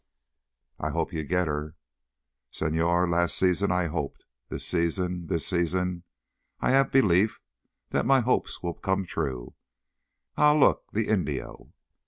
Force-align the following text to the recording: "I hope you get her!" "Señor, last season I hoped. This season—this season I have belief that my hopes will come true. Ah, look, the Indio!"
"I 0.79 0.89
hope 0.89 1.13
you 1.13 1.23
get 1.23 1.47
her!" 1.47 1.75
"Señor, 2.51 3.07
last 3.11 3.37
season 3.37 3.71
I 3.71 3.85
hoped. 3.85 4.25
This 4.49 4.65
season—this 4.67 5.45
season 5.45 6.05
I 6.59 6.71
have 6.71 6.91
belief 6.91 7.39
that 7.91 8.07
my 8.07 8.21
hopes 8.21 8.63
will 8.63 8.73
come 8.73 9.05
true. 9.05 9.53
Ah, 10.37 10.55
look, 10.55 10.85
the 10.91 11.07
Indio!" 11.07 11.71